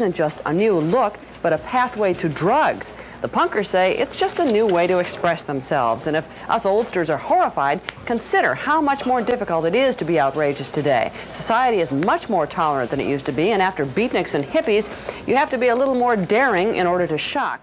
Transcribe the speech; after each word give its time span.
isn't 0.00 0.16
just 0.16 0.40
a 0.46 0.52
new 0.52 0.78
look, 0.78 1.18
but 1.42 1.52
a 1.52 1.58
pathway 1.58 2.14
to 2.14 2.26
drugs. 2.26 2.94
The 3.20 3.28
punkers 3.28 3.66
say 3.66 3.98
it's 3.98 4.16
just 4.16 4.38
a 4.38 4.44
new 4.50 4.66
way 4.66 4.86
to 4.86 4.98
express 4.98 5.44
themselves, 5.44 6.06
and 6.06 6.16
if 6.16 6.26
us 6.48 6.64
oldsters 6.64 7.10
are 7.10 7.18
horrified, 7.18 7.82
consider 8.06 8.54
how 8.54 8.80
much 8.80 9.04
more 9.04 9.20
difficult 9.20 9.66
it 9.66 9.74
is 9.74 9.94
to 9.96 10.06
be 10.06 10.18
outrageous 10.18 10.70
today. 10.70 11.12
Society 11.28 11.80
is 11.80 11.92
much 11.92 12.30
more 12.30 12.46
tolerant 12.46 12.90
than 12.90 13.00
it 13.00 13.08
used 13.08 13.26
to 13.26 13.32
be, 13.32 13.50
and 13.50 13.60
after 13.60 13.84
beatniks 13.84 14.34
and 14.34 14.42
hippies, 14.42 14.88
you 15.28 15.36
have 15.36 15.50
to 15.50 15.58
be 15.58 15.68
a 15.68 15.76
little 15.76 15.94
more 15.94 16.16
daring 16.16 16.76
in 16.76 16.86
order 16.86 17.06
to 17.06 17.18
shock. 17.18 17.60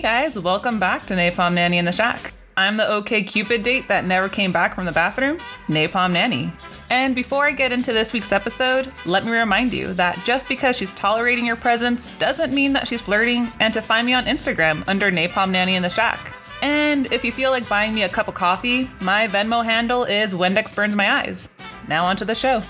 Hey 0.00 0.24
guys, 0.24 0.38
welcome 0.38 0.78
back 0.78 1.04
to 1.08 1.14
Napalm 1.14 1.52
Nanny 1.52 1.76
in 1.76 1.84
the 1.84 1.92
Shack. 1.92 2.32
I'm 2.56 2.78
the 2.78 2.88
OK 2.88 3.22
Cupid 3.22 3.62
date 3.62 3.86
that 3.88 4.06
never 4.06 4.30
came 4.30 4.50
back 4.50 4.74
from 4.74 4.86
the 4.86 4.92
bathroom, 4.92 5.36
Napalm 5.68 6.14
Nanny. 6.14 6.50
And 6.88 7.14
before 7.14 7.46
I 7.46 7.50
get 7.50 7.70
into 7.70 7.92
this 7.92 8.14
week's 8.14 8.32
episode, 8.32 8.90
let 9.04 9.26
me 9.26 9.30
remind 9.30 9.74
you 9.74 9.92
that 9.92 10.18
just 10.24 10.48
because 10.48 10.74
she's 10.74 10.94
tolerating 10.94 11.44
your 11.44 11.56
presence 11.56 12.10
doesn't 12.18 12.54
mean 12.54 12.72
that 12.72 12.88
she's 12.88 13.02
flirting, 13.02 13.52
and 13.60 13.74
to 13.74 13.82
find 13.82 14.06
me 14.06 14.14
on 14.14 14.24
Instagram 14.24 14.88
under 14.88 15.12
Napalm 15.12 15.50
Nanny 15.50 15.74
in 15.74 15.82
the 15.82 15.90
Shack. 15.90 16.32
And 16.62 17.12
if 17.12 17.22
you 17.22 17.30
feel 17.30 17.50
like 17.50 17.68
buying 17.68 17.94
me 17.94 18.04
a 18.04 18.08
cup 18.08 18.26
of 18.26 18.32
coffee, 18.32 18.90
my 19.02 19.28
Venmo 19.28 19.62
handle 19.62 20.04
is 20.04 20.32
Wendex 20.32 20.74
Burns 20.74 20.96
My 20.96 21.10
Eyes. 21.10 21.50
Now 21.88 22.06
onto 22.06 22.24
the 22.24 22.34
show. 22.34 22.62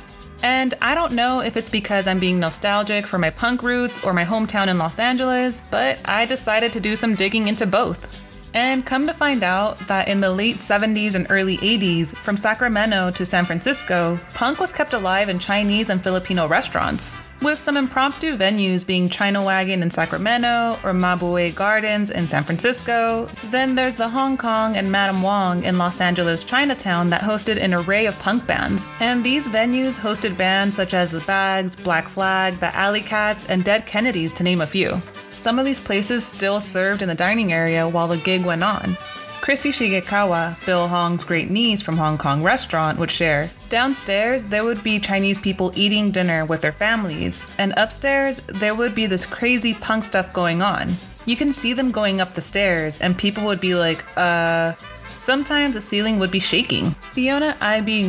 And 0.42 0.74
I 0.80 0.94
don't 0.94 1.12
know 1.12 1.40
if 1.40 1.56
it's 1.56 1.68
because 1.68 2.06
I'm 2.06 2.18
being 2.18 2.40
nostalgic 2.40 3.06
for 3.06 3.18
my 3.18 3.30
punk 3.30 3.62
roots 3.62 4.02
or 4.02 4.12
my 4.12 4.24
hometown 4.24 4.68
in 4.68 4.78
Los 4.78 4.98
Angeles, 4.98 5.60
but 5.70 5.98
I 6.06 6.24
decided 6.24 6.72
to 6.72 6.80
do 6.80 6.96
some 6.96 7.14
digging 7.14 7.48
into 7.48 7.66
both. 7.66 8.20
And 8.52 8.84
come 8.84 9.06
to 9.06 9.14
find 9.14 9.44
out 9.44 9.78
that 9.86 10.08
in 10.08 10.20
the 10.20 10.30
late 10.30 10.56
70s 10.56 11.14
and 11.14 11.26
early 11.30 11.58
80s, 11.58 12.16
from 12.16 12.36
Sacramento 12.36 13.10
to 13.12 13.26
San 13.26 13.44
Francisco, 13.44 14.18
punk 14.34 14.58
was 14.58 14.72
kept 14.72 14.92
alive 14.92 15.28
in 15.28 15.38
Chinese 15.38 15.90
and 15.90 16.02
Filipino 16.02 16.48
restaurants, 16.48 17.14
with 17.42 17.58
some 17.58 17.76
impromptu 17.76 18.36
venues 18.36 18.86
being 18.86 19.08
China 19.08 19.42
Wagon 19.44 19.82
in 19.82 19.90
Sacramento 19.90 20.78
or 20.82 20.92
Mabuhay 20.92 21.54
Gardens 21.54 22.10
in 22.10 22.26
San 22.26 22.44
Francisco. 22.44 23.28
Then 23.50 23.74
there's 23.74 23.94
the 23.94 24.08
Hong 24.08 24.36
Kong 24.36 24.76
and 24.76 24.90
Madame 24.90 25.22
Wong 25.22 25.64
in 25.64 25.78
Los 25.78 26.00
Angeles 26.00 26.44
Chinatown 26.44 27.10
that 27.10 27.22
hosted 27.22 27.56
an 27.56 27.74
array 27.74 28.06
of 28.06 28.18
punk 28.18 28.46
bands. 28.46 28.86
And 29.00 29.24
these 29.24 29.48
venues 29.48 29.98
hosted 29.98 30.36
bands 30.36 30.76
such 30.76 30.94
as 30.94 31.10
The 31.10 31.20
Bags, 31.20 31.74
Black 31.74 32.08
Flag, 32.08 32.54
The 32.54 32.74
Alley 32.76 33.02
Cats, 33.02 33.46
and 33.46 33.64
Dead 33.64 33.86
Kennedys, 33.86 34.32
to 34.34 34.42
name 34.42 34.60
a 34.60 34.66
few. 34.66 35.00
Some 35.32 35.58
of 35.58 35.64
these 35.64 35.80
places 35.80 36.24
still 36.26 36.60
served 36.60 37.02
in 37.02 37.08
the 37.08 37.14
dining 37.14 37.52
area 37.52 37.88
while 37.88 38.08
the 38.08 38.18
gig 38.18 38.44
went 38.44 38.62
on. 38.62 38.96
Christy 39.50 39.72
Shigekawa, 39.72 40.64
Bill 40.64 40.86
Hong's 40.86 41.24
great 41.24 41.50
niece 41.50 41.82
from 41.82 41.96
Hong 41.96 42.16
Kong 42.16 42.40
restaurant, 42.40 43.00
would 43.00 43.10
share. 43.10 43.50
Downstairs, 43.68 44.44
there 44.44 44.62
would 44.62 44.84
be 44.84 45.00
Chinese 45.00 45.40
people 45.40 45.72
eating 45.74 46.12
dinner 46.12 46.44
with 46.44 46.60
their 46.60 46.70
families, 46.70 47.44
and 47.58 47.74
upstairs, 47.76 48.40
there 48.46 48.76
would 48.76 48.94
be 48.94 49.06
this 49.06 49.26
crazy 49.26 49.74
punk 49.74 50.04
stuff 50.04 50.32
going 50.32 50.62
on. 50.62 50.90
You 51.26 51.34
can 51.34 51.52
see 51.52 51.72
them 51.72 51.90
going 51.90 52.20
up 52.20 52.34
the 52.34 52.40
stairs, 52.40 53.00
and 53.00 53.18
people 53.18 53.42
would 53.42 53.58
be 53.58 53.74
like, 53.74 54.04
uh. 54.16 54.74
Sometimes 55.18 55.74
the 55.74 55.80
ceiling 55.80 56.20
would 56.20 56.30
be 56.30 56.38
shaking. 56.38 56.92
Fiona 57.10 57.56
I.B. 57.60 58.04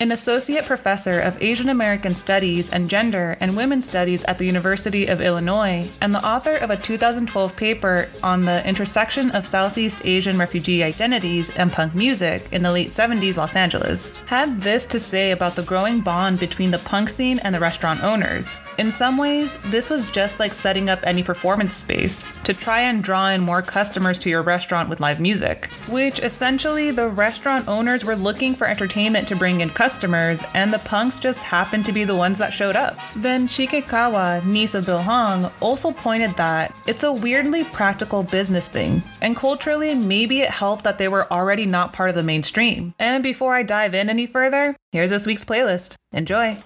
An 0.00 0.12
associate 0.12 0.64
professor 0.64 1.20
of 1.20 1.42
Asian 1.42 1.68
American 1.68 2.14
Studies 2.14 2.72
and 2.72 2.88
Gender 2.88 3.36
and 3.38 3.54
Women's 3.54 3.86
Studies 3.86 4.24
at 4.24 4.38
the 4.38 4.46
University 4.46 5.06
of 5.08 5.20
Illinois, 5.20 5.90
and 6.00 6.14
the 6.14 6.26
author 6.26 6.56
of 6.56 6.70
a 6.70 6.76
2012 6.78 7.54
paper 7.54 8.08
on 8.22 8.46
the 8.46 8.66
intersection 8.66 9.30
of 9.32 9.46
Southeast 9.46 10.06
Asian 10.06 10.38
refugee 10.38 10.82
identities 10.82 11.50
and 11.50 11.70
punk 11.70 11.94
music 11.94 12.48
in 12.50 12.62
the 12.62 12.72
late 12.72 12.88
70s 12.88 13.36
Los 13.36 13.54
Angeles, 13.54 14.12
had 14.24 14.62
this 14.62 14.86
to 14.86 14.98
say 14.98 15.32
about 15.32 15.54
the 15.54 15.64
growing 15.64 16.00
bond 16.00 16.40
between 16.40 16.70
the 16.70 16.78
punk 16.78 17.10
scene 17.10 17.38
and 17.40 17.54
the 17.54 17.60
restaurant 17.60 18.02
owners. 18.02 18.48
In 18.80 18.90
some 18.90 19.18
ways, 19.18 19.58
this 19.66 19.90
was 19.90 20.06
just 20.06 20.40
like 20.40 20.54
setting 20.54 20.88
up 20.88 21.00
any 21.02 21.22
performance 21.22 21.74
space 21.74 22.24
to 22.44 22.54
try 22.54 22.80
and 22.80 23.04
draw 23.04 23.28
in 23.28 23.42
more 23.42 23.60
customers 23.60 24.16
to 24.20 24.30
your 24.30 24.40
restaurant 24.40 24.88
with 24.88 25.00
live 25.00 25.20
music, 25.20 25.66
which 25.86 26.18
essentially 26.20 26.90
the 26.90 27.10
restaurant 27.10 27.68
owners 27.68 28.06
were 28.06 28.16
looking 28.16 28.54
for 28.54 28.66
entertainment 28.66 29.28
to 29.28 29.36
bring 29.36 29.60
in 29.60 29.68
customers, 29.68 30.42
and 30.54 30.72
the 30.72 30.78
punks 30.78 31.18
just 31.18 31.42
happened 31.42 31.84
to 31.84 31.92
be 31.92 32.04
the 32.04 32.16
ones 32.16 32.38
that 32.38 32.54
showed 32.54 32.74
up. 32.74 32.96
Then 33.16 33.46
Shigekawa, 33.46 34.46
niece 34.46 34.74
of 34.74 34.86
Bill 34.86 35.02
Hong, 35.02 35.52
also 35.60 35.90
pointed 35.92 36.30
that 36.38 36.74
it's 36.86 37.02
a 37.02 37.12
weirdly 37.12 37.64
practical 37.64 38.22
business 38.22 38.66
thing, 38.66 39.02
and 39.20 39.36
culturally, 39.36 39.94
maybe 39.94 40.40
it 40.40 40.48
helped 40.48 40.84
that 40.84 40.96
they 40.96 41.08
were 41.08 41.30
already 41.30 41.66
not 41.66 41.92
part 41.92 42.08
of 42.08 42.16
the 42.16 42.22
mainstream. 42.22 42.94
And 42.98 43.22
before 43.22 43.54
I 43.54 43.62
dive 43.62 43.92
in 43.92 44.08
any 44.08 44.26
further, 44.26 44.74
here's 44.90 45.10
this 45.10 45.26
week's 45.26 45.44
playlist. 45.44 45.96
Enjoy! 46.12 46.62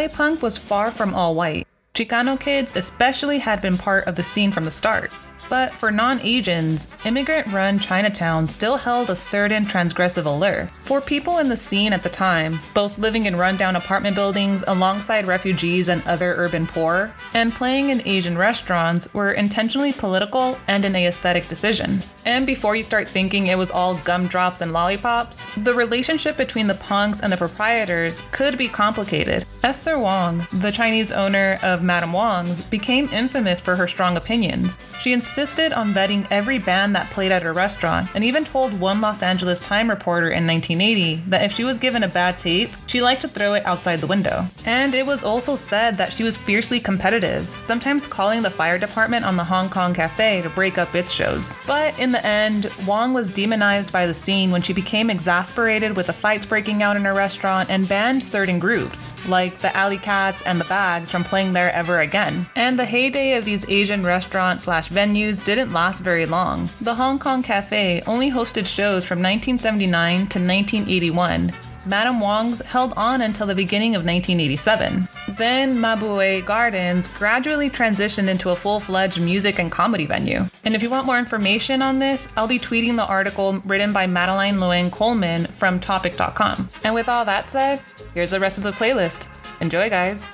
LA 0.00 0.08
Punk 0.08 0.40
was 0.40 0.56
far 0.56 0.90
from 0.90 1.14
all 1.14 1.34
white. 1.34 1.68
Chicano 1.92 2.40
kids, 2.40 2.72
especially, 2.74 3.38
had 3.38 3.60
been 3.60 3.76
part 3.76 4.06
of 4.06 4.16
the 4.16 4.22
scene 4.22 4.50
from 4.50 4.64
the 4.64 4.70
start. 4.70 5.12
But 5.50 5.72
for 5.72 5.90
non 5.90 6.20
Asians, 6.22 6.86
immigrant 7.04 7.48
run 7.48 7.78
Chinatown 7.78 8.46
still 8.46 8.78
held 8.78 9.10
a 9.10 9.16
certain 9.16 9.66
transgressive 9.66 10.24
allure. 10.24 10.70
For 10.84 11.02
people 11.02 11.36
in 11.36 11.50
the 11.50 11.56
scene 11.56 11.92
at 11.92 12.02
the 12.02 12.08
time, 12.08 12.60
both 12.72 12.96
living 12.96 13.26
in 13.26 13.36
rundown 13.36 13.76
apartment 13.76 14.14
buildings 14.14 14.64
alongside 14.66 15.26
refugees 15.26 15.90
and 15.90 16.02
other 16.06 16.34
urban 16.38 16.66
poor, 16.66 17.12
and 17.34 17.52
playing 17.52 17.90
in 17.90 18.06
Asian 18.06 18.38
restaurants 18.38 19.12
were 19.12 19.32
intentionally 19.32 19.92
political 19.92 20.56
and 20.66 20.86
an 20.86 20.96
aesthetic 20.96 21.46
decision. 21.48 22.00
And 22.24 22.46
before 22.46 22.76
you 22.76 22.82
start 22.82 23.08
thinking 23.08 23.46
it 23.46 23.58
was 23.58 23.70
all 23.70 23.96
gumdrops 23.96 24.60
and 24.60 24.72
lollipops, 24.72 25.46
the 25.56 25.74
relationship 25.74 26.36
between 26.36 26.66
the 26.66 26.74
punks 26.74 27.20
and 27.20 27.32
the 27.32 27.36
proprietors 27.36 28.20
could 28.30 28.58
be 28.58 28.68
complicated. 28.68 29.44
Esther 29.62 29.98
Wong, 29.98 30.46
the 30.52 30.72
Chinese 30.72 31.12
owner 31.12 31.58
of 31.62 31.82
Madame 31.82 32.12
Wong's, 32.12 32.62
became 32.62 33.08
infamous 33.12 33.60
for 33.60 33.76
her 33.76 33.86
strong 33.86 34.16
opinions. 34.16 34.78
She 35.00 35.12
insisted 35.12 35.72
on 35.72 35.92
vetting 35.92 36.26
every 36.30 36.58
band 36.58 36.94
that 36.94 37.10
played 37.10 37.32
at 37.32 37.42
her 37.42 37.52
restaurant, 37.52 38.08
and 38.14 38.24
even 38.24 38.44
told 38.44 38.78
one 38.78 39.00
Los 39.00 39.22
Angeles 39.22 39.60
Time 39.60 39.90
reporter 39.90 40.30
in 40.30 40.46
1980 40.46 41.22
that 41.28 41.44
if 41.44 41.52
she 41.52 41.64
was 41.64 41.78
given 41.78 42.02
a 42.02 42.08
bad 42.08 42.38
tape, 42.38 42.70
she 42.86 43.02
liked 43.02 43.22
to 43.22 43.28
throw 43.28 43.54
it 43.54 43.66
outside 43.66 44.00
the 44.00 44.06
window. 44.06 44.46
And 44.64 44.94
it 44.94 45.04
was 45.04 45.24
also 45.24 45.56
said 45.56 45.96
that 45.96 46.12
she 46.12 46.22
was 46.22 46.36
fiercely 46.36 46.80
competitive, 46.80 47.48
sometimes 47.58 48.06
calling 48.06 48.42
the 48.42 48.50
fire 48.50 48.78
department 48.78 49.24
on 49.24 49.36
the 49.36 49.44
Hong 49.44 49.68
Kong 49.68 49.92
cafe 49.92 50.42
to 50.42 50.50
break 50.50 50.78
up 50.78 50.94
its 50.94 51.10
shows. 51.10 51.56
But 51.66 51.98
in 51.98 52.09
the 52.12 52.24
end, 52.26 52.70
Wong 52.86 53.12
was 53.12 53.30
demonized 53.30 53.92
by 53.92 54.06
the 54.06 54.14
scene 54.14 54.50
when 54.50 54.62
she 54.62 54.72
became 54.72 55.10
exasperated 55.10 55.96
with 55.96 56.06
the 56.06 56.12
fights 56.12 56.46
breaking 56.46 56.82
out 56.82 56.96
in 56.96 57.04
her 57.04 57.14
restaurant 57.14 57.70
and 57.70 57.88
banned 57.88 58.22
certain 58.22 58.58
groups, 58.58 59.10
like 59.26 59.58
the 59.58 59.74
Alley 59.76 59.98
Cats 59.98 60.42
and 60.42 60.60
the 60.60 60.64
Bags, 60.64 61.10
from 61.10 61.24
playing 61.24 61.52
there 61.52 61.72
ever 61.72 62.00
again. 62.00 62.46
And 62.56 62.78
the 62.78 62.84
heyday 62.84 63.34
of 63.34 63.44
these 63.44 63.68
Asian 63.68 64.04
restaurant 64.04 64.62
slash 64.62 64.88
venues 64.88 65.44
didn't 65.44 65.72
last 65.72 66.00
very 66.00 66.26
long. 66.26 66.68
The 66.80 66.94
Hong 66.94 67.18
Kong 67.18 67.42
Cafe 67.42 68.02
only 68.06 68.30
hosted 68.30 68.66
shows 68.66 69.04
from 69.04 69.18
1979 69.18 70.16
to 70.28 70.38
1981. 70.38 71.52
Madame 71.86 72.20
Wong's 72.20 72.60
held 72.60 72.92
on 72.96 73.22
until 73.22 73.46
the 73.46 73.54
beginning 73.54 73.96
of 73.96 74.04
1987. 74.04 75.08
Then 75.40 75.76
Mabuhay 75.76 76.44
Gardens 76.44 77.08
gradually 77.08 77.70
transitioned 77.70 78.28
into 78.28 78.50
a 78.50 78.54
full 78.54 78.78
fledged 78.78 79.22
music 79.22 79.58
and 79.58 79.72
comedy 79.72 80.04
venue. 80.04 80.44
And 80.66 80.74
if 80.74 80.82
you 80.82 80.90
want 80.90 81.06
more 81.06 81.18
information 81.18 81.80
on 81.80 81.98
this, 81.98 82.28
I'll 82.36 82.46
be 82.46 82.58
tweeting 82.58 82.96
the 82.96 83.06
article 83.06 83.54
written 83.60 83.90
by 83.90 84.06
Madeline 84.06 84.56
Loewen 84.56 84.92
Coleman 84.92 85.46
from 85.46 85.80
Topic.com. 85.80 86.68
And 86.84 86.94
with 86.94 87.08
all 87.08 87.24
that 87.24 87.48
said, 87.48 87.80
here's 88.12 88.32
the 88.32 88.38
rest 88.38 88.58
of 88.58 88.64
the 88.64 88.72
playlist. 88.72 89.30
Enjoy, 89.62 89.88
guys! 89.88 90.28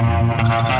Música 0.00 0.77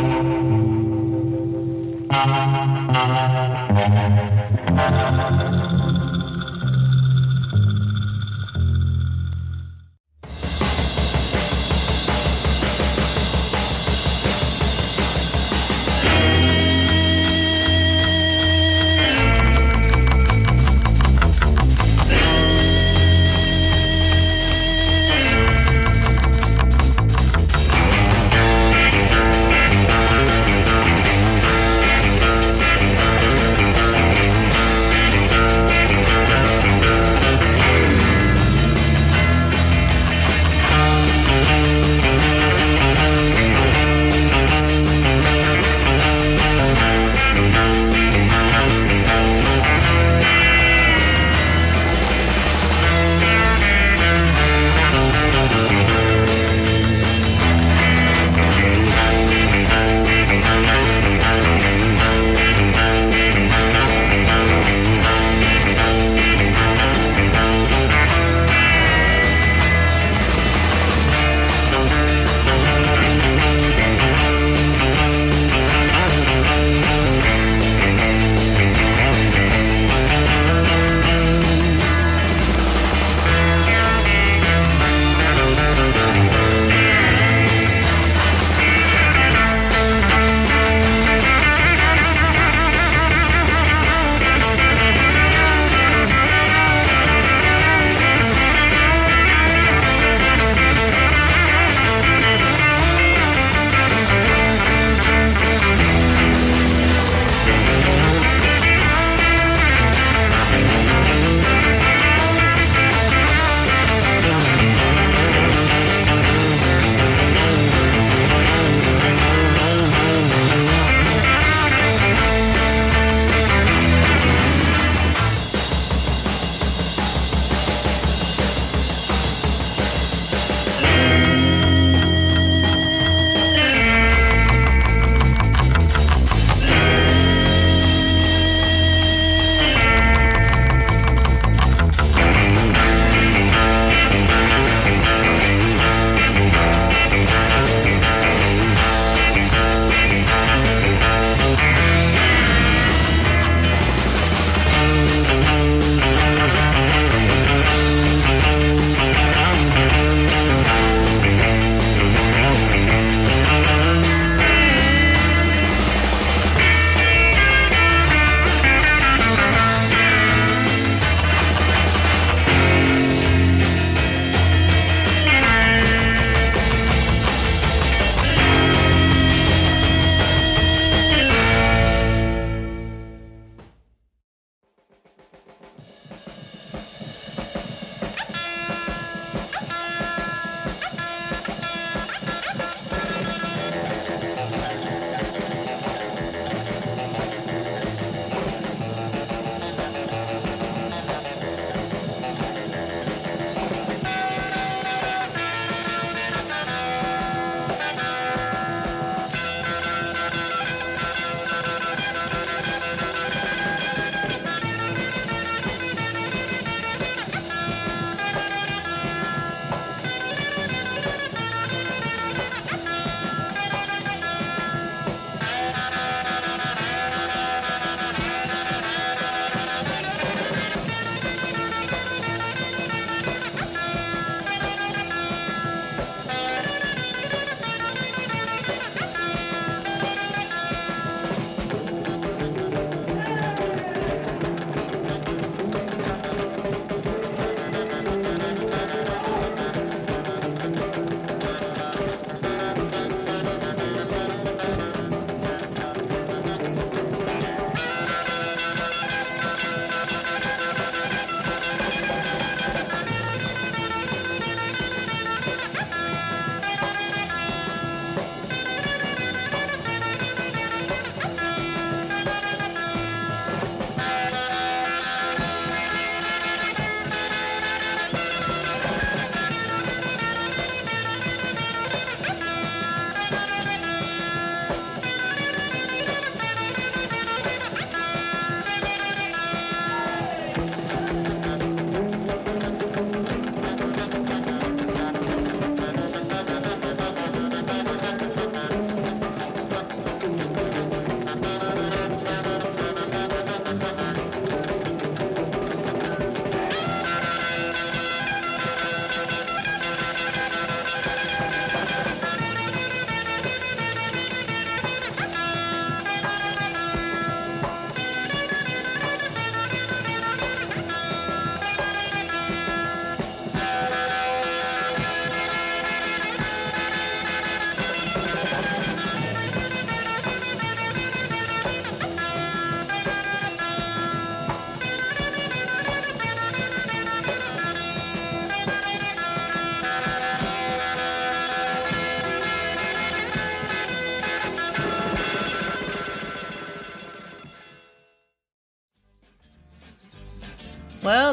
Thank 0.00 0.22
you. 5.62 5.67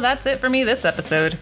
That's 0.05 0.27
it 0.27 0.37
for 0.37 0.49
me 0.49 0.63
this 0.63 0.85
episode. 0.85 1.39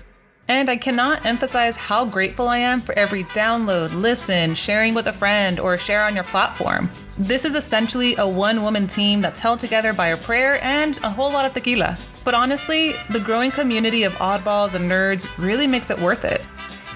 And 0.47 0.69
I 0.69 0.77
cannot 0.77 1.25
emphasize 1.25 1.75
how 1.75 2.05
grateful 2.05 2.47
I 2.47 2.59
am 2.59 2.79
for 2.79 2.97
every 2.97 3.25
download, 3.25 3.93
listen, 3.93 4.55
sharing 4.55 4.93
with 4.93 5.07
a 5.07 5.13
friend, 5.13 5.59
or 5.59 5.75
share 5.75 6.01
on 6.03 6.15
your 6.15 6.23
platform. 6.23 6.89
This 7.17 7.43
is 7.43 7.55
essentially 7.55 8.15
a 8.15 8.25
one 8.25 8.63
woman 8.63 8.87
team 8.87 9.19
that's 9.19 9.39
held 9.41 9.59
together 9.59 9.91
by 9.91 10.09
a 10.09 10.17
prayer 10.17 10.63
and 10.63 10.97
a 11.03 11.09
whole 11.09 11.29
lot 11.29 11.45
of 11.45 11.53
tequila. 11.53 11.97
But 12.23 12.35
honestly, 12.35 12.93
the 13.09 13.19
growing 13.19 13.51
community 13.51 14.03
of 14.03 14.13
oddballs 14.13 14.75
and 14.75 14.89
nerds 14.89 15.27
really 15.37 15.67
makes 15.67 15.89
it 15.89 15.99
worth 15.99 16.23
it. 16.23 16.45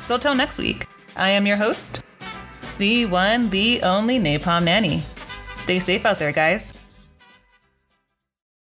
So 0.04 0.18
till 0.18 0.36
next 0.36 0.58
week, 0.58 0.88
I 1.18 1.32
am 1.32 1.46
your 1.46 1.58
host, 1.58 2.02
the 2.78 3.06
one, 3.08 3.50
the 3.50 3.82
only 3.84 4.20
Napalm 4.20 4.64
Nanny. 4.64 5.04
Stay 5.58 5.82
safe 5.82 6.06
out 6.06 6.18
there, 6.18 6.32
guys. 6.32 6.77